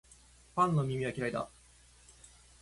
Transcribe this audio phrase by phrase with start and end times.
[0.55, 1.47] パンの耳は嫌いだ